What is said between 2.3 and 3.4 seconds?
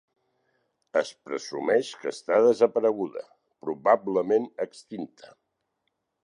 desapareguda,